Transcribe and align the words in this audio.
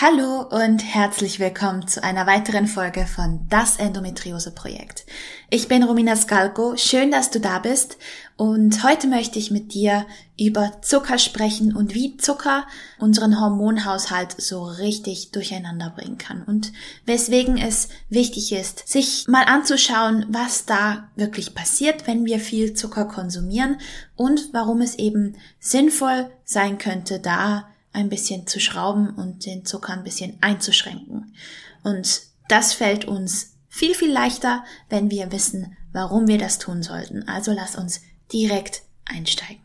Hallo 0.00 0.42
und 0.42 0.78
herzlich 0.78 1.40
willkommen 1.40 1.88
zu 1.88 2.04
einer 2.04 2.24
weiteren 2.24 2.68
Folge 2.68 3.04
von 3.04 3.40
Das 3.48 3.78
Endometriose 3.78 4.52
Projekt. 4.52 5.04
Ich 5.50 5.66
bin 5.66 5.82
Romina 5.82 6.14
Skalko, 6.14 6.76
schön, 6.76 7.10
dass 7.10 7.32
du 7.32 7.40
da 7.40 7.58
bist 7.58 7.98
und 8.36 8.84
heute 8.84 9.08
möchte 9.08 9.40
ich 9.40 9.50
mit 9.50 9.74
dir 9.74 10.06
über 10.38 10.80
Zucker 10.82 11.18
sprechen 11.18 11.74
und 11.74 11.96
wie 11.96 12.16
Zucker 12.16 12.64
unseren 13.00 13.40
Hormonhaushalt 13.40 14.40
so 14.40 14.62
richtig 14.66 15.32
durcheinander 15.32 15.90
bringen 15.90 16.16
kann 16.16 16.44
und 16.44 16.72
weswegen 17.04 17.58
es 17.58 17.88
wichtig 18.08 18.52
ist, 18.52 18.86
sich 18.86 19.26
mal 19.26 19.46
anzuschauen, 19.46 20.26
was 20.28 20.64
da 20.64 21.08
wirklich 21.16 21.56
passiert, 21.56 22.06
wenn 22.06 22.24
wir 22.24 22.38
viel 22.38 22.72
Zucker 22.74 23.06
konsumieren 23.06 23.80
und 24.14 24.50
warum 24.52 24.80
es 24.80 24.94
eben 24.94 25.34
sinnvoll 25.58 26.30
sein 26.44 26.78
könnte, 26.78 27.18
da 27.18 27.66
ein 27.98 28.08
bisschen 28.08 28.46
zu 28.46 28.60
schrauben 28.60 29.10
und 29.10 29.44
den 29.44 29.64
Zucker 29.64 29.92
ein 29.92 30.04
bisschen 30.04 30.38
einzuschränken. 30.40 31.34
Und 31.82 32.22
das 32.48 32.72
fällt 32.72 33.04
uns 33.04 33.56
viel, 33.68 33.94
viel 33.94 34.10
leichter, 34.10 34.64
wenn 34.88 35.10
wir 35.10 35.32
wissen, 35.32 35.76
warum 35.92 36.28
wir 36.28 36.38
das 36.38 36.58
tun 36.58 36.82
sollten. 36.82 37.28
Also 37.28 37.52
lass 37.52 37.76
uns 37.76 38.00
direkt 38.32 38.82
einsteigen. 39.04 39.62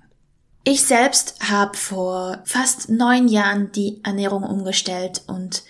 Ich 0.65 0.83
selbst 0.83 1.49
habe 1.49 1.77
vor 1.77 2.41
fast 2.45 2.89
neun 2.89 3.27
Jahren 3.27 3.71
die 3.71 4.01
Ernährung 4.03 4.43
umgestellt 4.43 5.23
und 5.27 5.63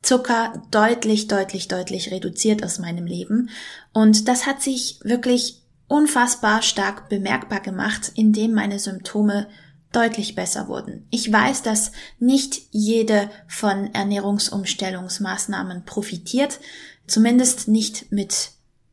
Zucker 0.00 0.62
deutlich, 0.70 1.28
deutlich, 1.28 1.68
deutlich 1.68 2.10
reduziert 2.10 2.64
aus 2.64 2.78
meinem 2.78 3.04
Leben. 3.04 3.50
Und 3.92 4.28
das 4.28 4.46
hat 4.46 4.62
sich 4.62 5.00
wirklich 5.02 5.60
unfassbar 5.86 6.62
stark 6.62 7.08
bemerkbar 7.08 7.60
gemacht, 7.60 8.12
indem 8.14 8.54
meine 8.54 8.78
Symptome 8.78 9.48
deutlich 9.92 10.34
besser 10.34 10.68
wurden. 10.68 11.06
Ich 11.10 11.32
weiß, 11.32 11.62
dass 11.62 11.92
nicht 12.18 12.62
jede 12.70 13.30
von 13.46 13.94
Ernährungsumstellungsmaßnahmen 13.94 15.84
profitiert, 15.84 16.60
zumindest 17.06 17.68
nicht 17.68 18.12
mit 18.12 18.50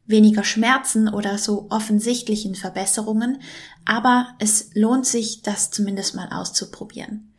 weniger 0.07 0.43
Schmerzen 0.43 1.09
oder 1.09 1.37
so 1.37 1.67
offensichtlichen 1.69 2.55
Verbesserungen, 2.55 3.41
aber 3.85 4.29
es 4.39 4.69
lohnt 4.73 5.05
sich, 5.05 5.41
das 5.41 5.71
zumindest 5.71 6.15
mal 6.15 6.29
auszuprobieren. 6.31 7.31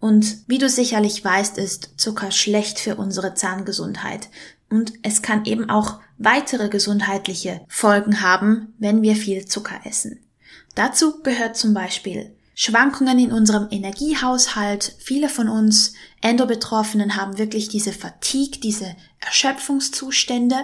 Und 0.00 0.38
wie 0.48 0.58
du 0.58 0.68
sicherlich 0.68 1.24
weißt, 1.24 1.56
ist 1.58 1.94
Zucker 1.96 2.30
schlecht 2.30 2.78
für 2.78 2.96
unsere 2.96 3.34
Zahngesundheit. 3.34 4.28
Und 4.68 4.92
es 5.02 5.22
kann 5.22 5.44
eben 5.44 5.70
auch 5.70 6.00
weitere 6.18 6.68
gesundheitliche 6.68 7.62
Folgen 7.68 8.20
haben, 8.20 8.74
wenn 8.78 9.02
wir 9.02 9.16
viel 9.16 9.46
Zucker 9.46 9.80
essen. 9.84 10.20
Dazu 10.74 11.22
gehört 11.22 11.56
zum 11.56 11.72
Beispiel 11.72 12.34
Schwankungen 12.54 13.18
in 13.18 13.32
unserem 13.32 13.68
Energiehaushalt. 13.70 14.94
Viele 14.98 15.28
von 15.28 15.48
uns 15.48 15.94
Endobetroffenen 16.20 17.16
haben 17.16 17.38
wirklich 17.38 17.68
diese 17.68 17.92
Fatigue, 17.92 18.60
diese 18.60 18.94
Erschöpfungszustände. 19.20 20.56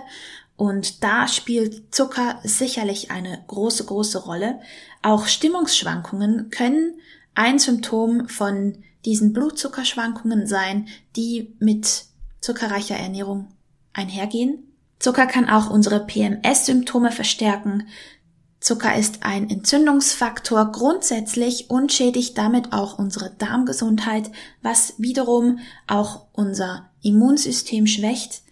Und 0.56 1.02
da 1.02 1.26
spielt 1.26 1.94
Zucker 1.94 2.38
sicherlich 2.44 3.10
eine 3.10 3.42
große, 3.46 3.84
große 3.84 4.18
Rolle. 4.18 4.60
Auch 5.02 5.26
Stimmungsschwankungen 5.26 6.50
können 6.50 6.94
ein 7.34 7.58
Symptom 7.58 8.28
von 8.28 8.84
diesen 9.04 9.32
Blutzuckerschwankungen 9.32 10.46
sein, 10.46 10.88
die 11.16 11.54
mit 11.58 12.04
zuckerreicher 12.40 12.96
Ernährung 12.96 13.48
einhergehen. 13.92 14.70
Zucker 14.98 15.26
kann 15.26 15.48
auch 15.48 15.70
unsere 15.70 16.06
PMS-Symptome 16.06 17.10
verstärken. 17.10 17.88
Zucker 18.60 18.94
ist 18.94 19.22
ein 19.22 19.48
Entzündungsfaktor 19.48 20.70
grundsätzlich 20.70 21.70
und 21.70 21.94
schädigt 21.94 22.36
damit 22.36 22.74
auch 22.74 22.98
unsere 22.98 23.30
Darmgesundheit, 23.30 24.30
was 24.60 24.92
wiederum 24.98 25.60
auch 25.86 26.26
unser 26.32 26.90
Immunsystem 27.02 27.86
schwächt. 27.86 28.42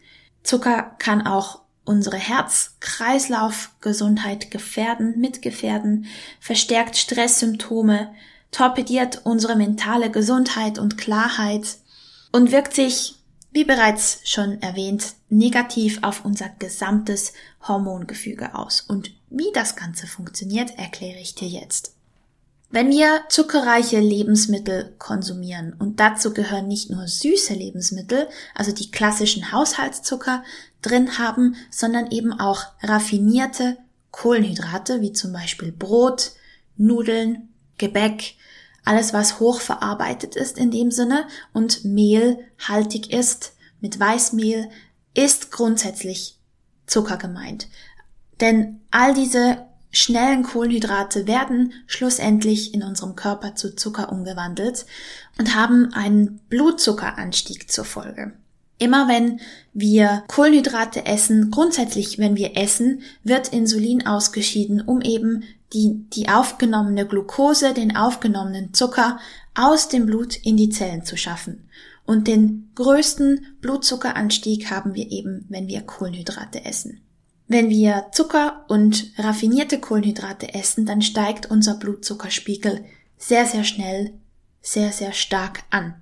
Zucker 0.43 0.95
kann 0.99 1.27
auch 1.27 1.61
unsere 1.85 2.17
Herz-Kreislauf-Gesundheit 2.17 4.51
gefährden, 4.51 5.19
mitgefährden, 5.19 6.07
verstärkt 6.41 6.97
Stresssymptome, 6.97 8.15
torpediert 8.51 9.21
unsere 9.25 9.57
mentale 9.57 10.11
Gesundheit 10.11 10.79
und 10.79 10.97
Klarheit 10.97 11.77
und 12.33 12.51
wirkt 12.51 12.73
sich 12.75 13.18
wie 13.51 13.65
bereits 13.65 14.21
schon 14.25 14.61
erwähnt, 14.63 15.15
negativ 15.29 15.99
auf 16.03 16.25
unser 16.25 16.49
gesamtes 16.59 17.33
Hormongefüge 17.67 18.55
aus. 18.55 18.83
Und 18.83 19.11
wie 19.31 19.51
das 19.55 19.77
Ganze 19.77 20.07
funktioniert, 20.07 20.79
erkläre 20.79 21.19
ich 21.21 21.35
dir 21.35 21.49
jetzt. 21.49 21.95
Wenn 22.71 22.91
wir 22.91 23.23
zuckerreiche 23.31 23.99
Lebensmittel 23.99 24.95
konsumieren, 24.99 25.75
und 25.79 26.01
dazu 26.01 26.35
gehören 26.35 26.69
nicht 26.69 26.91
nur 26.91 27.09
süße 27.09 27.55
Lebensmittel, 27.55 28.29
also 28.55 28.73
die 28.73 28.91
klassischen 28.91 29.53
Haushaltszucker 29.53 30.45
drin 30.83 31.19
haben, 31.19 31.57
sondern 31.71 32.11
eben 32.11 32.39
auch 32.39 32.65
raffinierte 32.83 33.79
Kohlenhydrate, 34.11 35.01
wie 35.01 35.15
zum 35.15 35.33
Beispiel 35.33 35.73
Brot, 35.73 36.33
Nudeln, 36.77 37.49
Gebäck, 37.79 38.35
alles 38.89 39.13
was 39.13 39.39
hochverarbeitet 39.39 40.35
ist 40.35 40.57
in 40.57 40.71
dem 40.71 40.91
Sinne 40.91 41.27
und 41.53 41.85
mehlhaltig 41.85 43.13
ist, 43.13 43.53
mit 43.81 44.01
Weißmehl, 44.01 44.71
ist 45.15 45.53
grundsätzlich 45.53 46.39
Zucker 46.87 47.19
gemeint. 47.19 47.69
Denn 48.41 48.81
all 48.91 49.13
diese 49.13 49.67
schnellen 49.91 50.43
Kohlenhydrate 50.43 51.27
werden 51.27 51.75
schlussendlich 51.87 52.73
in 52.73 52.83
unserem 52.83 53.15
Körper 53.15 53.55
zu 53.55 53.77
Zucker 53.77 54.11
umgewandelt 54.11 54.87
und 55.39 55.55
haben 55.55 55.93
einen 55.93 56.39
Blutzuckeranstieg 56.49 57.71
zur 57.71 57.85
Folge. 57.85 58.33
Immer 58.79 59.09
wenn 59.09 59.41
wir 59.73 60.25
Kohlenhydrate 60.29 61.05
essen, 61.05 61.51
grundsätzlich 61.51 62.19
wenn 62.19 62.37
wir 62.37 62.57
essen, 62.57 63.03
wird 63.25 63.49
Insulin 63.49 64.07
ausgeschieden, 64.07 64.81
um 64.81 65.01
eben 65.01 65.43
die, 65.73 66.05
die 66.13 66.29
aufgenommene 66.29 67.07
Glucose, 67.07 67.75
den 67.75 67.97
aufgenommenen 67.97 68.73
Zucker 68.73 69.19
aus 69.55 69.89
dem 69.89 70.07
Blut 70.07 70.37
in 70.37 70.57
die 70.57 70.71
Zellen 70.71 71.05
zu 71.05 71.17
schaffen. 71.17 71.69
Und 72.07 72.27
den 72.29 72.71
größten 72.77 73.47
Blutzuckeranstieg 73.61 74.71
haben 74.71 74.95
wir 74.95 75.11
eben, 75.11 75.45
wenn 75.49 75.67
wir 75.67 75.83
Kohlenhydrate 75.83 76.65
essen. 76.65 77.01
Wenn 77.49 77.69
wir 77.69 78.07
Zucker 78.13 78.65
und 78.69 79.13
raffinierte 79.19 79.81
Kohlenhydrate 79.81 80.55
essen, 80.55 80.87
dann 80.87 81.03
steigt 81.03 81.51
unser 81.51 81.75
Blutzuckerspiegel 81.75 82.85
sehr, 83.19 83.45
sehr 83.45 83.65
schnell, 83.65 84.13
sehr, 84.63 84.93
sehr 84.93 85.13
stark 85.13 85.65
an 85.71 85.95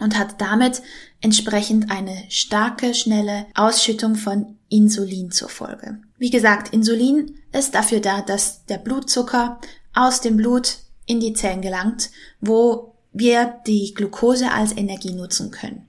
und 0.00 0.18
hat 0.18 0.40
damit 0.40 0.82
entsprechend 1.20 1.90
eine 1.90 2.24
starke, 2.28 2.94
schnelle 2.94 3.46
Ausschüttung 3.54 4.16
von 4.16 4.56
Insulin 4.68 5.30
zur 5.30 5.48
Folge. 5.48 5.98
Wie 6.18 6.30
gesagt, 6.30 6.72
Insulin 6.72 7.38
ist 7.52 7.74
dafür 7.74 8.00
da, 8.00 8.22
dass 8.22 8.64
der 8.66 8.78
Blutzucker 8.78 9.60
aus 9.94 10.20
dem 10.20 10.36
Blut 10.36 10.78
in 11.06 11.20
die 11.20 11.32
Zellen 11.32 11.62
gelangt, 11.62 12.10
wo 12.40 12.94
wir 13.12 13.60
die 13.66 13.92
Glucose 13.94 14.50
als 14.50 14.76
Energie 14.76 15.12
nutzen 15.12 15.50
können. 15.50 15.86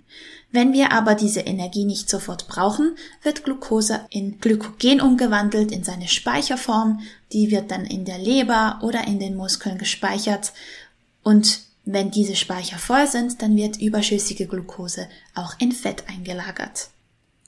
Wenn 0.51 0.73
wir 0.73 0.91
aber 0.91 1.16
diese 1.16 1.41
Energie 1.41 1.85
nicht 1.85 2.09
sofort 2.09 2.47
brauchen, 2.47 2.95
wird 3.23 3.45
Glucose 3.45 4.01
in 4.09 4.39
Glykogen 4.39 5.00
umgewandelt 5.00 5.71
in 5.71 5.83
seine 5.83 6.09
Speicherform, 6.09 7.00
die 7.31 7.51
wird 7.51 7.71
dann 7.71 7.86
in 7.86 8.03
der 8.03 8.18
Leber 8.18 8.80
oder 8.81 9.07
in 9.07 9.19
den 9.19 9.38
Muskeln 9.38 9.77
gespeichert 9.77 10.51
und 11.24 11.62
wenn 11.93 12.11
diese 12.11 12.35
Speicher 12.35 12.77
voll 12.77 13.07
sind, 13.07 13.41
dann 13.41 13.55
wird 13.55 13.81
überschüssige 13.81 14.47
Glucose 14.47 15.07
auch 15.35 15.53
in 15.59 15.71
Fett 15.71 16.03
eingelagert. 16.07 16.89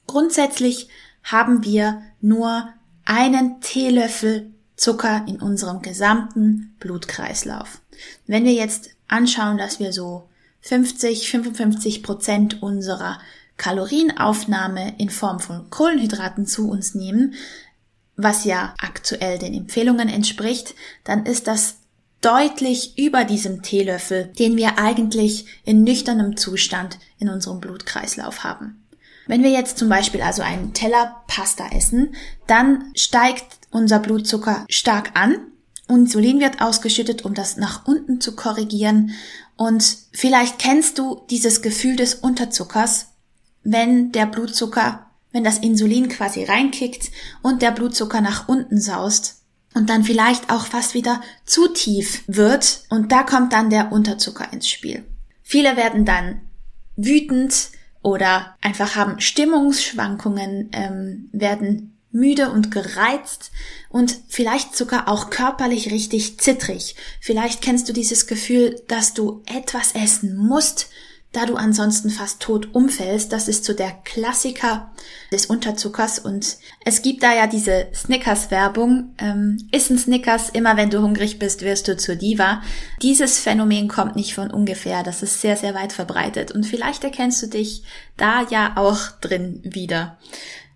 Grundsätzlich 0.07 0.89
haben 1.23 1.63
wir 1.63 2.01
nur 2.21 2.69
einen 3.05 3.61
Teelöffel 3.61 4.51
Zucker 4.75 5.23
in 5.27 5.41
unserem 5.41 5.81
gesamten 5.81 6.75
Blutkreislauf. 6.79 7.81
Wenn 8.27 8.43
wir 8.43 8.53
jetzt 8.53 8.89
anschauen, 9.07 9.57
dass 9.57 9.79
wir 9.79 9.93
so 9.93 10.27
50, 10.61 11.29
55 11.29 12.03
Prozent 12.03 12.61
unserer 12.63 13.19
Kalorienaufnahme 13.57 14.95
in 14.97 15.09
Form 15.09 15.39
von 15.39 15.69
Kohlenhydraten 15.69 16.45
zu 16.45 16.69
uns 16.69 16.95
nehmen, 16.95 17.35
was 18.15 18.45
ja 18.45 18.73
aktuell 18.79 19.37
den 19.37 19.53
Empfehlungen 19.53 20.09
entspricht, 20.09 20.75
dann 21.03 21.25
ist 21.25 21.47
das 21.47 21.77
deutlich 22.23 22.97
über 22.97 23.25
diesem 23.25 23.61
Teelöffel, 23.61 24.31
den 24.39 24.55
wir 24.57 24.79
eigentlich 24.79 25.45
in 25.65 25.83
nüchternem 25.83 26.37
Zustand 26.37 26.97
in 27.19 27.29
unserem 27.29 27.59
Blutkreislauf 27.59 28.43
haben. 28.43 28.83
Wenn 29.27 29.43
wir 29.43 29.51
jetzt 29.51 29.77
zum 29.77 29.89
Beispiel 29.89 30.21
also 30.21 30.41
einen 30.41 30.73
Teller 30.73 31.23
Pasta 31.27 31.67
essen, 31.71 32.15
dann 32.47 32.91
steigt 32.95 33.45
unser 33.71 33.99
Blutzucker 33.99 34.65
stark 34.69 35.11
an. 35.15 35.35
Insulin 35.87 36.39
wird 36.39 36.61
ausgeschüttet, 36.61 37.23
um 37.23 37.33
das 37.33 37.57
nach 37.57 37.85
unten 37.87 38.19
zu 38.19 38.35
korrigieren. 38.35 39.11
Und 39.55 39.97
vielleicht 40.11 40.59
kennst 40.59 40.97
du 40.97 41.25
dieses 41.29 41.61
Gefühl 41.61 41.95
des 41.95 42.15
Unterzuckers, 42.15 43.07
wenn 43.63 44.11
der 44.11 44.25
Blutzucker, 44.25 45.07
wenn 45.31 45.43
das 45.43 45.57
Insulin 45.57 46.09
quasi 46.09 46.43
reinkickt 46.43 47.11
und 47.41 47.61
der 47.61 47.71
Blutzucker 47.71 48.21
nach 48.21 48.47
unten 48.47 48.79
saust 48.79 49.42
und 49.73 49.89
dann 49.89 50.03
vielleicht 50.03 50.51
auch 50.51 50.65
fast 50.65 50.93
wieder 50.93 51.21
zu 51.45 51.67
tief 51.67 52.23
wird 52.27 52.83
und 52.89 53.11
da 53.11 53.23
kommt 53.23 53.53
dann 53.53 53.69
der 53.69 53.91
Unterzucker 53.91 54.51
ins 54.51 54.69
Spiel. 54.69 55.03
Viele 55.41 55.75
werden 55.75 56.05
dann 56.05 56.41
wütend 56.95 57.69
oder 58.01 58.55
einfach 58.61 58.95
haben 58.95 59.19
Stimmungsschwankungen, 59.19 60.69
ähm, 60.73 61.29
werden 61.31 61.97
müde 62.11 62.51
und 62.51 62.69
gereizt 62.69 63.51
und 63.89 64.15
vielleicht 64.27 64.75
sogar 64.75 65.07
auch 65.07 65.31
körperlich 65.31 65.91
richtig 65.91 66.39
zittrig. 66.39 66.95
Vielleicht 67.19 67.61
kennst 67.61 67.89
du 67.89 67.93
dieses 67.93 68.27
Gefühl, 68.27 68.81
dass 68.87 69.13
du 69.13 69.41
etwas 69.45 69.93
essen 69.93 70.37
musst, 70.37 70.89
da 71.33 71.45
du 71.45 71.55
ansonsten 71.55 72.09
fast 72.09 72.39
tot 72.39 72.73
umfällst. 72.73 73.33
Das 73.33 73.47
ist 73.47 73.65
so 73.65 73.73
der 73.73 73.91
Klassiker 74.05 74.91
des 75.31 75.47
Unterzuckers 75.47 76.19
und 76.19 76.57
es 76.85 77.01
gibt 77.01 77.23
da 77.23 77.33
ja 77.33 77.47
diese 77.47 77.87
Snickers-Werbung. 77.93 79.15
Ähm, 79.17 79.67
iss 79.71 79.89
ein 79.89 79.97
Snickers, 79.97 80.49
immer 80.49 80.77
wenn 80.77 80.91
du 80.91 81.01
hungrig 81.01 81.39
bist, 81.39 81.61
wirst 81.63 81.87
du 81.87 81.97
zur 81.97 82.15
Diva. 82.15 82.61
Dieses 83.01 83.39
Phänomen 83.39 83.87
kommt 83.87 84.15
nicht 84.15 84.35
von 84.35 84.51
ungefähr, 84.51 85.03
das 85.03 85.23
ist 85.23 85.41
sehr, 85.41 85.57
sehr 85.57 85.73
weit 85.73 85.91
verbreitet 85.91 86.51
und 86.51 86.65
vielleicht 86.65 87.03
erkennst 87.03 87.41
du 87.41 87.47
dich 87.47 87.83
da 88.15 88.45
ja 88.49 88.73
auch 88.75 88.99
drin 89.19 89.59
wieder. 89.63 90.17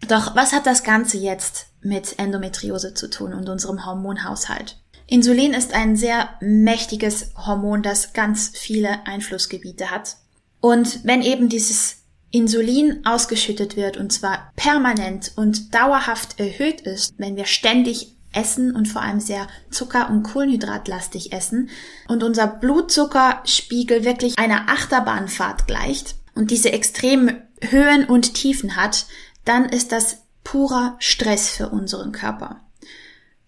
Doch 0.08 0.36
was 0.36 0.54
hat 0.54 0.66
das 0.66 0.84
Ganze 0.84 1.18
jetzt 1.18 1.68
mit 1.82 2.18
Endometriose 2.18 2.94
zu 2.96 3.10
tun 3.10 3.34
und 3.34 3.48
unserem 3.48 3.86
Hormonhaushalt? 3.86 4.78
Insulin 5.06 5.54
ist 5.54 5.74
ein 5.74 5.96
sehr 5.96 6.30
mächtiges 6.42 7.32
Hormon, 7.38 7.82
das 7.82 8.12
ganz 8.14 8.52
viele 8.54 9.06
Einflussgebiete 9.08 9.90
hat. 9.90 10.18
Und 10.60 11.04
wenn 11.04 11.22
eben 11.22 11.50
dieses 11.50 11.98
Insulin 12.32 13.06
ausgeschüttet 13.06 13.76
wird 13.76 13.98
und 13.98 14.12
zwar 14.12 14.52
permanent 14.56 15.32
und 15.36 15.74
dauerhaft 15.74 16.40
erhöht 16.40 16.82
ist, 16.82 17.14
wenn 17.18 17.36
wir 17.36 17.46
ständig 17.46 18.16
essen 18.34 18.76
und 18.76 18.88
vor 18.88 19.02
allem 19.02 19.20
sehr 19.20 19.48
zucker- 19.72 20.10
und 20.10 20.24
kohlenhydratlastig 20.24 21.32
essen 21.32 21.70
und 22.08 22.24
unser 22.24 22.48
Blutzuckerspiegel 22.48 24.04
wirklich 24.04 24.38
einer 24.38 24.70
Achterbahnfahrt 24.70 25.68
gleicht 25.68 26.16
und 26.36 26.52
diese 26.52 26.72
extremen 26.72 27.42
Höhen 27.62 28.06
und 28.06 28.34
Tiefen 28.34 28.76
hat, 28.76 29.08
dann 29.46 29.66
ist 29.66 29.92
das 29.92 30.24
purer 30.44 30.96
Stress 31.00 31.50
für 31.50 31.70
unseren 31.70 32.12
Körper. 32.12 32.67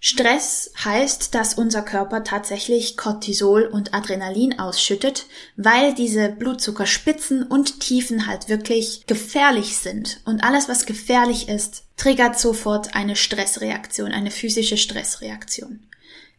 Stress 0.02 0.72
heißt, 0.84 1.36
dass 1.36 1.56
unser 1.56 1.82
Körper 1.82 2.24
tatsächlich 2.24 2.96
Cortisol 2.96 3.66
und 3.66 3.94
Adrenalin 3.94 4.58
ausschüttet, 4.58 5.26
weil 5.58 5.94
diese 5.94 6.30
Blutzuckerspitzen 6.30 7.44
und 7.44 7.82
Tiefen 7.82 8.26
halt 8.26 8.48
wirklich 8.48 9.06
gefährlich 9.08 9.78
sind. 9.78 10.22
Und 10.26 10.44
alles, 10.44 10.70
was 10.70 10.86
gefährlich 10.86 11.50
ist, 11.50 11.84
triggert 11.98 12.40
sofort 12.40 12.96
eine 12.96 13.18
Stressreaktion, 13.18 14.14
eine 14.14 14.32
physische 14.32 14.78
Stressreaktion. 14.78 15.82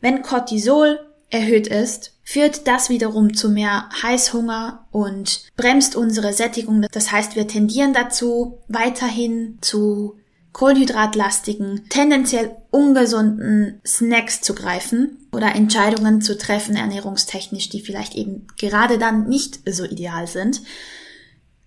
Wenn 0.00 0.22
Cortisol 0.22 0.98
erhöht 1.28 1.68
ist, 1.68 2.12
führt 2.24 2.66
das 2.66 2.88
wiederum 2.88 3.34
zu 3.34 3.50
mehr 3.50 3.88
Heißhunger 4.02 4.86
und 4.90 5.44
bremst 5.56 5.96
unsere 5.96 6.32
Sättigung. 6.32 6.86
Das 6.92 7.12
heißt, 7.12 7.36
wir 7.36 7.46
tendieren 7.46 7.92
dazu, 7.92 8.58
weiterhin 8.68 9.58
zu 9.60 10.16
kohlenhydratlastigen, 10.52 11.88
tendenziell 11.88 12.56
ungesunden 12.70 13.80
Snacks 13.86 14.40
zu 14.40 14.54
greifen 14.54 15.18
oder 15.32 15.54
Entscheidungen 15.54 16.22
zu 16.22 16.36
treffen, 16.36 16.76
ernährungstechnisch, 16.76 17.68
die 17.68 17.80
vielleicht 17.80 18.14
eben 18.14 18.46
gerade 18.58 18.98
dann 18.98 19.28
nicht 19.28 19.60
so 19.70 19.84
ideal 19.84 20.26
sind. 20.26 20.62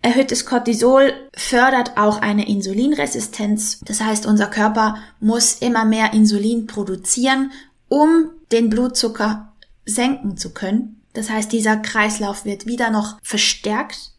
Erhöhtes 0.02 0.46
Cortisol 0.46 1.14
fördert 1.34 1.98
auch 1.98 2.22
eine 2.22 2.48
Insulinresistenz. 2.50 3.80
Das 3.86 4.02
heißt, 4.02 4.26
unser 4.26 4.48
Körper 4.48 4.98
muss 5.22 5.54
immer 5.54 5.86
mehr 5.86 6.14
Insulin 6.14 6.68
produzieren, 6.68 7.52
um 7.88 8.30
den 8.52 8.70
Blutzucker 8.70 9.54
senken 9.86 10.36
zu 10.36 10.50
können. 10.50 11.02
Das 11.14 11.30
heißt, 11.30 11.52
dieser 11.52 11.78
Kreislauf 11.78 12.44
wird 12.44 12.66
wieder 12.66 12.90
noch 12.90 13.18
verstärkt 13.24 14.13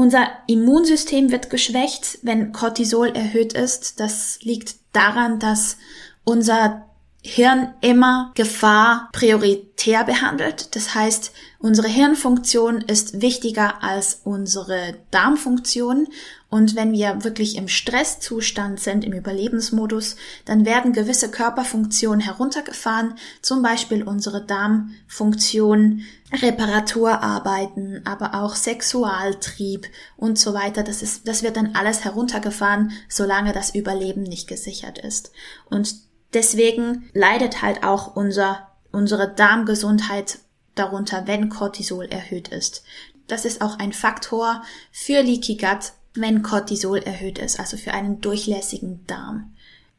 unser 0.00 0.30
Immunsystem 0.46 1.30
wird 1.30 1.50
geschwächt, 1.50 2.20
wenn 2.22 2.52
Cortisol 2.52 3.08
erhöht 3.08 3.52
ist. 3.52 4.00
Das 4.00 4.38
liegt 4.40 4.76
daran, 4.92 5.38
dass 5.38 5.76
unser 6.24 6.86
Hirn 7.22 7.74
immer 7.82 8.32
Gefahr 8.34 9.10
prioritär 9.12 10.04
behandelt. 10.04 10.74
Das 10.74 10.94
heißt, 10.94 11.32
unsere 11.58 11.88
Hirnfunktion 11.88 12.80
ist 12.80 13.20
wichtiger 13.20 13.82
als 13.82 14.22
unsere 14.24 14.94
Darmfunktion. 15.10 16.08
Und 16.50 16.74
wenn 16.74 16.92
wir 16.92 17.22
wirklich 17.22 17.56
im 17.56 17.68
Stresszustand 17.68 18.80
sind, 18.80 19.04
im 19.04 19.12
Überlebensmodus, 19.12 20.16
dann 20.44 20.66
werden 20.66 20.92
gewisse 20.92 21.30
Körperfunktionen 21.30 22.20
heruntergefahren, 22.20 23.14
zum 23.40 23.62
Beispiel 23.62 24.02
unsere 24.02 24.44
Darmfunktion, 24.44 26.02
Reparaturarbeiten, 26.32 28.04
aber 28.04 28.34
auch 28.34 28.56
Sexualtrieb 28.56 29.86
und 30.16 30.40
so 30.40 30.52
weiter. 30.52 30.82
Das 30.82 31.02
ist, 31.02 31.28
das 31.28 31.44
wird 31.44 31.56
dann 31.56 31.76
alles 31.76 32.04
heruntergefahren, 32.04 32.92
solange 33.08 33.52
das 33.52 33.72
Überleben 33.76 34.24
nicht 34.24 34.48
gesichert 34.48 34.98
ist. 34.98 35.30
Und 35.68 35.94
deswegen 36.34 37.08
leidet 37.14 37.62
halt 37.62 37.84
auch 37.84 38.16
unser, 38.16 38.68
unsere 38.90 39.32
Darmgesundheit 39.32 40.40
darunter, 40.74 41.28
wenn 41.28 41.48
Cortisol 41.48 42.06
erhöht 42.06 42.48
ist. 42.48 42.82
Das 43.28 43.44
ist 43.44 43.62
auch 43.62 43.78
ein 43.78 43.92
Faktor 43.92 44.64
für 44.90 45.22
Leaky 45.22 45.56
Gut, 45.56 45.92
wenn 46.14 46.42
Cortisol 46.42 46.98
erhöht 46.98 47.38
ist, 47.38 47.60
also 47.60 47.76
für 47.76 47.92
einen 47.92 48.20
durchlässigen 48.20 49.06
Darm. 49.06 49.52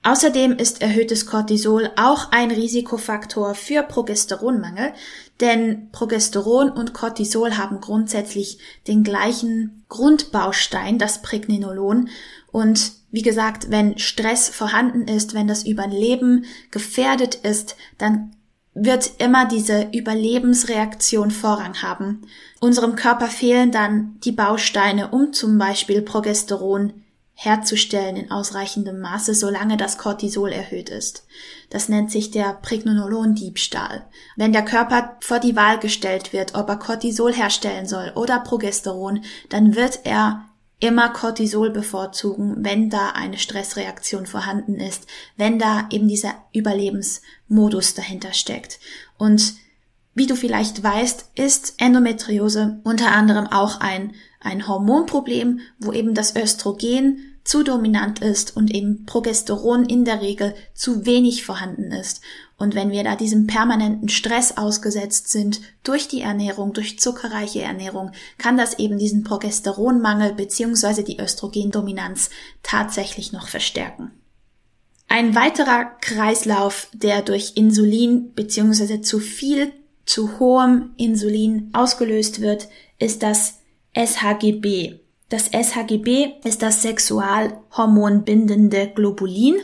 Außerdem 0.03 0.53
ist 0.53 0.81
erhöhtes 0.81 1.27
Cortisol 1.27 1.91
auch 1.95 2.31
ein 2.31 2.49
Risikofaktor 2.49 3.53
für 3.53 3.83
Progesteronmangel, 3.83 4.93
denn 5.41 5.89
Progesteron 5.91 6.71
und 6.71 6.93
Cortisol 6.93 7.57
haben 7.57 7.81
grundsätzlich 7.81 8.57
den 8.87 9.03
gleichen 9.03 9.83
Grundbaustein, 9.89 10.97
das 10.97 11.21
Pregnenolon. 11.21 12.09
Und 12.51 12.93
wie 13.11 13.21
gesagt, 13.21 13.69
wenn 13.69 13.99
Stress 13.99 14.49
vorhanden 14.49 15.07
ist, 15.07 15.35
wenn 15.35 15.47
das 15.47 15.65
Überleben 15.65 16.45
gefährdet 16.71 17.35
ist, 17.35 17.75
dann 17.99 18.31
wird 18.73 19.11
immer 19.19 19.47
diese 19.47 19.89
Überlebensreaktion 19.91 21.31
Vorrang 21.31 21.81
haben. 21.81 22.21
Unserem 22.59 22.95
Körper 22.95 23.27
fehlen 23.27 23.71
dann 23.71 24.17
die 24.23 24.31
Bausteine, 24.31 25.09
um 25.09 25.33
zum 25.33 25.57
Beispiel 25.57 26.01
Progesteron 26.01 26.93
herzustellen 27.33 28.17
in 28.17 28.31
ausreichendem 28.31 28.99
Maße, 28.99 29.33
solange 29.33 29.75
das 29.75 29.97
Cortisol 29.97 30.51
erhöht 30.51 30.89
ist. 30.89 31.25
Das 31.71 31.89
nennt 31.89 32.11
sich 32.11 32.29
der 32.29 32.53
Pregnenolon-Diebstahl. 32.61 34.05
Wenn 34.35 34.53
der 34.53 34.63
Körper 34.63 35.17
vor 35.21 35.39
die 35.39 35.55
Wahl 35.55 35.79
gestellt 35.79 36.33
wird, 36.33 36.53
ob 36.53 36.69
er 36.69 36.77
Cortisol 36.77 37.33
herstellen 37.33 37.87
soll 37.87 38.11
oder 38.15 38.39
Progesteron, 38.39 39.23
dann 39.49 39.75
wird 39.75 40.01
er 40.03 40.45
immer 40.81 41.09
Cortisol 41.09 41.69
bevorzugen, 41.69 42.57
wenn 42.65 42.89
da 42.89 43.11
eine 43.11 43.37
Stressreaktion 43.37 44.25
vorhanden 44.25 44.75
ist, 44.75 45.07
wenn 45.37 45.57
da 45.59 45.87
eben 45.91 46.07
dieser 46.07 46.33
Überlebensmodus 46.53 47.93
dahinter 47.93 48.33
steckt. 48.33 48.79
Und 49.17 49.53
wie 50.13 50.25
du 50.25 50.35
vielleicht 50.35 50.83
weißt, 50.83 51.31
ist 51.35 51.75
Endometriose 51.77 52.81
unter 52.83 53.11
anderem 53.11 53.47
auch 53.47 53.79
ein, 53.79 54.13
ein 54.41 54.67
Hormonproblem, 54.67 55.61
wo 55.79 55.93
eben 55.93 56.15
das 56.15 56.35
Östrogen 56.35 57.31
zu 57.43 57.63
dominant 57.63 58.19
ist 58.19 58.55
und 58.55 58.73
eben 58.73 59.05
Progesteron 59.05 59.85
in 59.85 60.03
der 60.03 60.21
Regel 60.21 60.53
zu 60.73 61.05
wenig 61.05 61.45
vorhanden 61.45 61.91
ist. 61.91 62.21
Und 62.61 62.75
wenn 62.75 62.91
wir 62.91 63.03
da 63.03 63.15
diesem 63.15 63.47
permanenten 63.47 64.07
Stress 64.07 64.55
ausgesetzt 64.55 65.31
sind 65.31 65.61
durch 65.81 66.07
die 66.07 66.21
Ernährung, 66.21 66.73
durch 66.73 66.99
zuckerreiche 66.99 67.63
Ernährung, 67.63 68.11
kann 68.37 68.55
das 68.55 68.77
eben 68.77 68.99
diesen 68.99 69.23
Progesteronmangel 69.23 70.33
bzw. 70.33 71.01
die 71.01 71.19
Östrogendominanz 71.19 72.29
tatsächlich 72.61 73.31
noch 73.31 73.47
verstärken. 73.47 74.11
Ein 75.07 75.33
weiterer 75.33 75.85
Kreislauf, 76.01 76.89
der 76.93 77.23
durch 77.23 77.53
Insulin 77.55 78.33
bzw. 78.33 79.01
zu 79.01 79.17
viel, 79.17 79.73
zu 80.05 80.37
hohem 80.37 80.91
Insulin 80.97 81.71
ausgelöst 81.73 82.41
wird, 82.41 82.67
ist 82.99 83.23
das 83.23 83.57
SHGB. 83.95 84.99
Das 85.29 85.47
SHGB 85.47 86.33
ist 86.43 86.61
das 86.61 86.83
sexualhormonbindende 86.83 88.91
Globulin, 88.93 89.55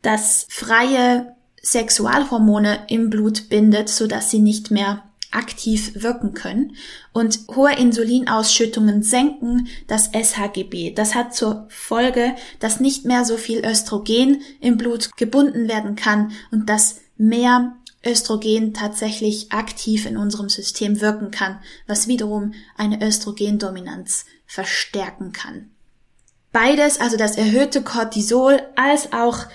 das 0.00 0.46
freie 0.48 1.33
Sexualhormone 1.64 2.84
im 2.88 3.10
Blut 3.10 3.48
bindet, 3.48 3.88
sodass 3.88 4.30
sie 4.30 4.38
nicht 4.38 4.70
mehr 4.70 5.02
aktiv 5.32 5.92
wirken 5.94 6.34
können. 6.34 6.76
Und 7.12 7.40
hohe 7.54 7.74
Insulinausschüttungen 7.74 9.02
senken 9.02 9.66
das 9.88 10.10
SHGB. 10.12 10.92
Das 10.92 11.14
hat 11.14 11.34
zur 11.34 11.66
Folge, 11.68 12.34
dass 12.60 12.80
nicht 12.80 13.04
mehr 13.04 13.24
so 13.24 13.36
viel 13.36 13.64
Östrogen 13.64 14.42
im 14.60 14.76
Blut 14.76 15.16
gebunden 15.16 15.66
werden 15.68 15.96
kann 15.96 16.32
und 16.52 16.68
dass 16.68 17.00
mehr 17.16 17.74
Östrogen 18.06 18.74
tatsächlich 18.74 19.50
aktiv 19.50 20.06
in 20.06 20.16
unserem 20.16 20.48
System 20.48 21.00
wirken 21.00 21.30
kann, 21.30 21.58
was 21.86 22.06
wiederum 22.06 22.52
eine 22.76 23.04
Östrogendominanz 23.04 24.26
verstärken 24.46 25.32
kann. 25.32 25.70
Beides, 26.52 27.00
also 27.00 27.16
das 27.16 27.36
erhöhte 27.36 27.82
Cortisol 27.82 28.62
als 28.76 29.12
auch 29.12 29.46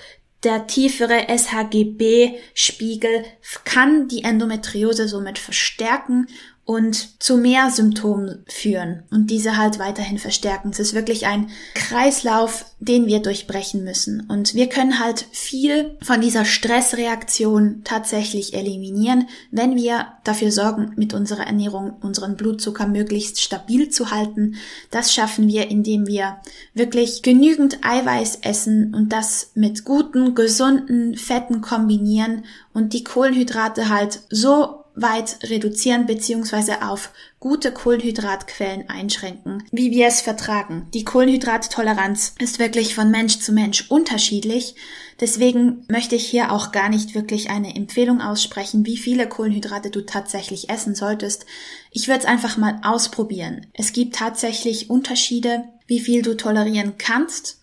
der 0.43 0.67
tiefere 0.67 1.27
SHGB-Spiegel 1.29 3.25
kann 3.65 4.07
die 4.07 4.23
Endometriose 4.23 5.07
somit 5.07 5.37
verstärken 5.37 6.27
und 6.69 7.19
zu 7.19 7.37
mehr 7.37 7.71
Symptomen 7.71 8.43
führen 8.47 9.01
und 9.09 9.31
diese 9.31 9.57
halt 9.57 9.79
weiterhin 9.79 10.19
verstärken. 10.19 10.69
Es 10.69 10.77
ist 10.77 10.93
wirklich 10.93 11.25
ein 11.25 11.49
Kreislauf, 11.73 12.63
den 12.77 13.07
wir 13.07 13.23
durchbrechen 13.23 13.83
müssen. 13.83 14.27
Und 14.29 14.53
wir 14.53 14.69
können 14.69 14.99
halt 14.99 15.25
viel 15.31 15.97
von 16.03 16.21
dieser 16.21 16.45
Stressreaktion 16.45 17.81
tatsächlich 17.85 18.53
eliminieren, 18.53 19.27
wenn 19.49 19.75
wir 19.77 20.09
dafür 20.23 20.51
sorgen, 20.51 20.93
mit 20.95 21.15
unserer 21.15 21.47
Ernährung 21.47 21.93
unseren 22.01 22.37
Blutzucker 22.37 22.85
möglichst 22.85 23.41
stabil 23.41 23.89
zu 23.89 24.11
halten. 24.11 24.53
Das 24.91 25.11
schaffen 25.11 25.47
wir, 25.47 25.71
indem 25.71 26.05
wir 26.05 26.37
wirklich 26.75 27.23
genügend 27.23 27.79
Eiweiß 27.83 28.41
essen 28.43 28.93
und 28.93 29.11
das 29.11 29.53
mit 29.55 29.85
guten, 29.85 30.35
gesunden 30.35 31.17
Fetten 31.17 31.61
kombinieren 31.61 32.45
und 32.75 32.93
die 32.93 33.03
Kohlenhydrate 33.03 33.89
halt 33.89 34.19
so 34.29 34.78
weit 35.01 35.39
reduzieren 35.43 36.05
bzw. 36.05 36.83
auf 36.83 37.11
gute 37.39 37.71
Kohlenhydratquellen 37.71 38.89
einschränken, 38.89 39.63
wie 39.71 39.91
wir 39.91 40.07
es 40.07 40.21
vertragen. 40.21 40.87
Die 40.93 41.05
Kohlenhydrattoleranz 41.05 42.35
ist 42.39 42.59
wirklich 42.59 42.95
von 42.95 43.11
Mensch 43.11 43.39
zu 43.39 43.53
Mensch 43.53 43.89
unterschiedlich. 43.89 44.75
Deswegen 45.19 45.85
möchte 45.89 46.15
ich 46.15 46.25
hier 46.25 46.51
auch 46.51 46.71
gar 46.71 46.89
nicht 46.89 47.15
wirklich 47.15 47.49
eine 47.49 47.75
Empfehlung 47.75 48.21
aussprechen, 48.21 48.85
wie 48.85 48.97
viele 48.97 49.27
Kohlenhydrate 49.27 49.89
du 49.89 50.05
tatsächlich 50.05 50.69
essen 50.69 50.95
solltest. 50.95 51.45
Ich 51.91 52.07
würde 52.07 52.19
es 52.19 52.25
einfach 52.25 52.57
mal 52.57 52.79
ausprobieren. 52.83 53.67
Es 53.73 53.93
gibt 53.93 54.15
tatsächlich 54.15 54.89
Unterschiede, 54.89 55.63
wie 55.87 55.99
viel 55.99 56.21
du 56.21 56.35
tolerieren 56.35 56.97
kannst. 56.97 57.59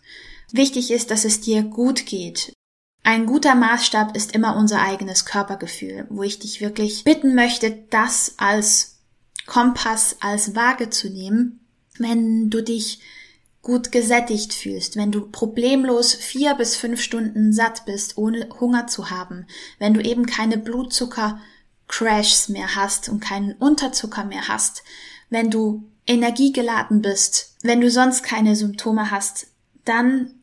Wichtig 0.52 0.90
ist, 0.90 1.10
dass 1.10 1.24
es 1.24 1.40
dir 1.40 1.62
gut 1.62 2.06
geht. 2.06 2.55
Ein 3.06 3.26
guter 3.26 3.54
Maßstab 3.54 4.16
ist 4.16 4.32
immer 4.32 4.56
unser 4.56 4.82
eigenes 4.82 5.24
Körpergefühl, 5.24 6.08
wo 6.10 6.24
ich 6.24 6.40
dich 6.40 6.60
wirklich 6.60 7.04
bitten 7.04 7.36
möchte, 7.36 7.70
das 7.88 8.34
als 8.36 8.98
Kompass, 9.46 10.16
als 10.18 10.56
Waage 10.56 10.90
zu 10.90 11.08
nehmen, 11.08 11.60
wenn 12.00 12.50
du 12.50 12.64
dich 12.64 12.98
gut 13.62 13.92
gesättigt 13.92 14.52
fühlst, 14.52 14.96
wenn 14.96 15.12
du 15.12 15.20
problemlos 15.20 16.14
vier 16.14 16.56
bis 16.56 16.74
fünf 16.74 17.00
Stunden 17.00 17.52
satt 17.52 17.84
bist, 17.84 18.18
ohne 18.18 18.48
Hunger 18.58 18.88
zu 18.88 19.08
haben, 19.08 19.46
wenn 19.78 19.94
du 19.94 20.00
eben 20.00 20.26
keine 20.26 20.58
Blutzucker-Crashs 20.58 22.50
mehr 22.50 22.74
hast 22.74 23.08
und 23.08 23.20
keinen 23.20 23.52
Unterzucker 23.52 24.24
mehr 24.24 24.48
hast, 24.48 24.82
wenn 25.30 25.48
du 25.48 25.84
energiegeladen 26.08 27.02
bist, 27.02 27.54
wenn 27.62 27.80
du 27.80 27.88
sonst 27.88 28.24
keine 28.24 28.56
Symptome 28.56 29.12
hast, 29.12 29.46
dann 29.84 30.35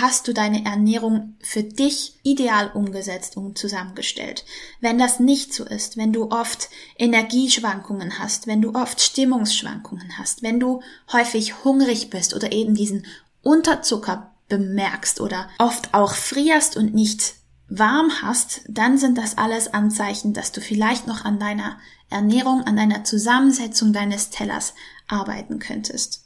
hast 0.00 0.26
du 0.26 0.34
deine 0.34 0.64
Ernährung 0.64 1.36
für 1.40 1.62
dich 1.62 2.18
ideal 2.22 2.70
umgesetzt 2.74 3.36
und 3.36 3.56
zusammengestellt. 3.56 4.44
Wenn 4.80 4.98
das 4.98 5.20
nicht 5.20 5.54
so 5.54 5.64
ist, 5.64 5.96
wenn 5.96 6.12
du 6.12 6.30
oft 6.30 6.68
Energieschwankungen 6.98 8.18
hast, 8.18 8.46
wenn 8.46 8.60
du 8.60 8.74
oft 8.74 9.00
Stimmungsschwankungen 9.00 10.18
hast, 10.18 10.42
wenn 10.42 10.58
du 10.58 10.82
häufig 11.12 11.64
hungrig 11.64 12.10
bist 12.10 12.34
oder 12.34 12.52
eben 12.52 12.74
diesen 12.74 13.06
Unterzucker 13.42 14.32
bemerkst 14.48 15.20
oder 15.20 15.48
oft 15.58 15.94
auch 15.94 16.14
frierst 16.14 16.76
und 16.76 16.94
nicht 16.94 17.34
warm 17.68 18.10
hast, 18.22 18.62
dann 18.68 18.98
sind 18.98 19.16
das 19.16 19.38
alles 19.38 19.72
Anzeichen, 19.72 20.32
dass 20.34 20.52
du 20.52 20.60
vielleicht 20.60 21.06
noch 21.06 21.24
an 21.24 21.38
deiner 21.38 21.78
Ernährung, 22.10 22.62
an 22.62 22.76
deiner 22.76 23.04
Zusammensetzung 23.04 23.92
deines 23.92 24.30
Tellers 24.30 24.74
arbeiten 25.08 25.58
könntest. 25.58 26.23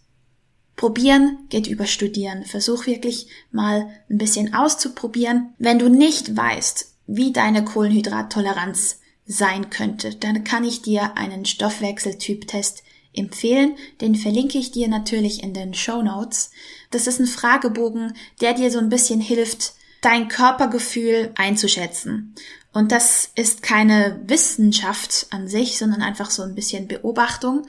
Probieren 0.79 1.41
geht 1.49 1.67
über 1.67 1.87
Studieren. 1.87 2.45
Versuch 2.45 2.87
wirklich 2.87 3.27
mal 3.51 3.91
ein 4.09 4.17
bisschen 4.17 4.55
auszuprobieren. 4.55 5.53
Wenn 5.59 5.81
du 5.81 5.89
nicht 5.89 6.37
weißt, 6.37 6.95
wie 7.09 7.33
deine 7.33 7.65
Kohlenhydrattoleranz 7.65 9.01
sein 9.27 9.71
könnte, 9.71 10.15
dann 10.15 10.45
kann 10.45 10.63
ich 10.63 10.81
dir 10.81 11.17
einen 11.17 11.47
Stoffwechseltyp-Test 11.47 12.85
empfehlen. 13.13 13.75
Den 14.01 14.15
verlinke 14.15 14.57
ich 14.59 14.71
dir 14.71 14.87
natürlich 14.87 15.43
in 15.43 15.53
den 15.53 15.75
Show 15.75 16.01
Notes. 16.01 16.53
Das 16.93 17.09
ist 17.09 17.19
ein 17.19 17.27
Fragebogen, 17.27 18.15
der 18.41 18.55
dir 18.55 18.71
so 18.71 18.79
ein 18.79 18.89
bisschen 18.89 19.21
hilft, 19.21 19.73
dein 20.01 20.29
Körpergefühl 20.29 21.33
einzuschätzen. 21.35 22.37
Und 22.73 22.93
das 22.93 23.33
ist 23.35 23.65
keine 23.65 24.21
Wissenschaft 24.29 25.27
an 25.31 25.49
sich, 25.49 25.77
sondern 25.77 26.03
einfach 26.03 26.31
so 26.31 26.45
ein 26.45 26.55
bisschen 26.55 26.87
Beobachtung 26.87 27.67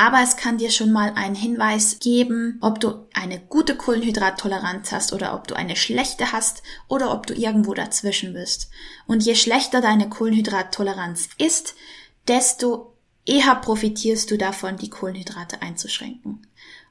aber 0.00 0.22
es 0.22 0.38
kann 0.38 0.56
dir 0.56 0.70
schon 0.70 0.92
mal 0.92 1.12
einen 1.14 1.34
Hinweis 1.34 1.98
geben, 1.98 2.56
ob 2.62 2.80
du 2.80 3.06
eine 3.12 3.38
gute 3.38 3.76
Kohlenhydrattoleranz 3.76 4.92
hast 4.92 5.12
oder 5.12 5.34
ob 5.34 5.46
du 5.46 5.54
eine 5.54 5.76
schlechte 5.76 6.32
hast 6.32 6.62
oder 6.88 7.12
ob 7.12 7.26
du 7.26 7.34
irgendwo 7.34 7.74
dazwischen 7.74 8.32
bist. 8.32 8.70
Und 9.06 9.26
je 9.26 9.34
schlechter 9.34 9.82
deine 9.82 10.08
Kohlenhydrattoleranz 10.08 11.28
ist, 11.36 11.74
desto 12.26 12.94
eher 13.26 13.54
profitierst 13.56 14.30
du 14.30 14.38
davon, 14.38 14.78
die 14.78 14.88
Kohlenhydrate 14.88 15.60
einzuschränken. 15.60 16.46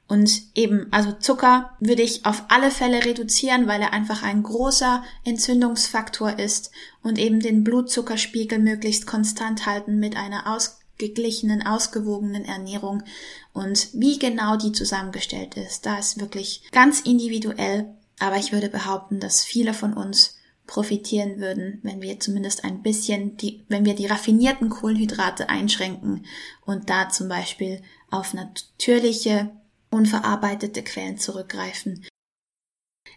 Und 0.07 0.43
eben, 0.53 0.87
also 0.91 1.11
Zucker 1.13 1.75
würde 1.79 2.03
ich 2.03 2.27
auf 2.27 2.43
alle 2.49 2.69
Fälle 2.69 3.05
reduzieren, 3.05 3.67
weil 3.67 3.81
er 3.81 3.91
einfach 3.91 4.21
ein 4.21 4.43
großer 4.43 5.03
Entzündungsfaktor 5.23 6.37
ist 6.37 6.69
und 7.01 7.17
eben 7.17 7.39
den 7.39 7.63
Blutzuckerspiegel 7.63 8.59
möglichst 8.59 9.07
konstant 9.07 9.65
halten 9.65 9.97
mit 9.97 10.15
einer 10.15 10.53
aus 10.53 10.78
ausgeglichenen, 10.99 11.65
ausgewogenen 11.65 12.43
Ernährung 12.43 13.03
und 13.53 13.87
wie 13.93 14.19
genau 14.19 14.57
die 14.57 14.73
zusammengestellt 14.73 15.55
ist, 15.55 15.85
da 15.85 15.97
ist 15.97 16.19
wirklich 16.19 16.63
ganz 16.71 16.99
individuell, 16.99 17.95
aber 18.19 18.35
ich 18.35 18.51
würde 18.51 18.67
behaupten, 18.67 19.19
dass 19.19 19.43
viele 19.45 19.73
von 19.73 19.93
uns 19.93 20.37
profitieren 20.67 21.39
würden, 21.39 21.79
wenn 21.83 22.01
wir 22.01 22.19
zumindest 22.19 22.65
ein 22.65 22.83
bisschen 22.83 23.37
die, 23.37 23.63
wenn 23.69 23.85
wir 23.85 23.95
die 23.95 24.07
raffinierten 24.07 24.69
Kohlenhydrate 24.69 25.47
einschränken 25.49 26.25
und 26.65 26.89
da 26.89 27.09
zum 27.09 27.29
Beispiel 27.29 27.81
auf 28.11 28.33
natürliche, 28.33 29.51
unverarbeitete 29.89 30.83
Quellen 30.83 31.17
zurückgreifen. 31.17 32.05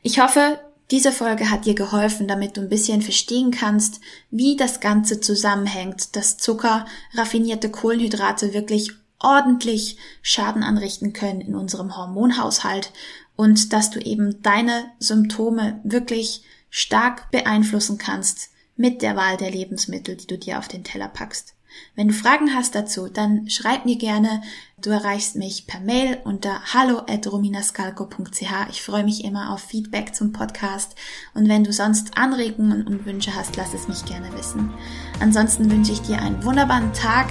Ich 0.03 0.21
hoffe, 0.21 0.61
diese 0.92 1.11
Folge 1.11 1.50
hat 1.50 1.64
dir 1.64 1.75
geholfen, 1.75 2.28
damit 2.28 2.56
du 2.56 2.61
ein 2.61 2.68
bisschen 2.68 3.00
verstehen 3.00 3.50
kannst, 3.50 4.00
wie 4.30 4.56
das 4.56 4.78
Ganze 4.78 5.20
zusammenhängt, 5.20 6.14
dass 6.14 6.37
Zucker, 6.37 6.84
raffinierte 7.14 7.70
Kohlenhydrate 7.70 8.52
wirklich 8.52 8.92
ordentlich 9.18 9.96
Schaden 10.20 10.62
anrichten 10.62 11.14
können 11.14 11.40
in 11.40 11.54
unserem 11.54 11.96
Hormonhaushalt 11.96 12.92
und 13.37 13.72
dass 13.72 13.90
du 13.90 14.00
eben 14.00 14.42
deine 14.42 14.84
Symptome 14.99 15.80
wirklich 15.82 16.42
stark 16.68 17.30
beeinflussen 17.30 17.96
kannst 17.96 18.50
mit 18.76 19.00
der 19.00 19.16
Wahl 19.16 19.38
der 19.38 19.50
Lebensmittel, 19.50 20.16
die 20.16 20.26
du 20.26 20.37
dir 20.37 20.58
auf 20.58 20.68
den 20.68 20.84
Teller 20.84 21.08
packst. 21.08 21.54
Wenn 21.95 22.09
du 22.09 22.14
Fragen 22.14 22.55
hast 22.55 22.75
dazu, 22.75 23.09
dann 23.09 23.49
schreib 23.49 23.85
mir 23.85 23.97
gerne. 23.97 24.43
Du 24.81 24.91
erreichst 24.91 25.37
mich 25.37 25.67
per 25.67 25.81
Mail 25.81 26.19
unter 26.25 26.75
hallo@rominascalco.ch. 26.75 28.71
Ich 28.71 28.83
freue 28.83 29.05
mich 29.05 29.25
immer 29.25 29.52
auf 29.52 29.61
Feedback 29.61 30.14
zum 30.14 30.33
Podcast 30.33 30.97
und 31.35 31.49
wenn 31.49 31.64
du 31.64 31.73
sonst 31.73 32.17
Anregungen 32.19 32.87
und 32.87 33.07
Wünsche 33.07 33.35
hast, 33.35 33.57
lass 33.57 33.75
es 33.75 33.88
mich 33.88 34.05
gerne 34.05 34.33
wissen. 34.37 34.73
Ansonsten 35.21 35.71
wünsche 35.71 35.93
ich 35.93 36.02
dir 36.02 36.21
einen 36.21 36.43
wunderbaren 36.45 36.93
Tag 36.93 37.29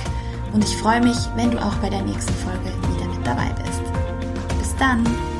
und 0.54 0.64
ich 0.64 0.76
freue 0.78 1.02
mich, 1.02 1.18
wenn 1.36 1.52
du 1.52 1.62
auch 1.62 1.76
bei 1.76 1.90
der 1.90 2.02
nächsten 2.02 2.34
Folge 2.36 2.72
wieder 2.94 3.08
mit 3.14 3.26
dabei 3.26 3.50
bist. 3.64 3.82
Bis 4.60 4.76
dann. 4.78 5.31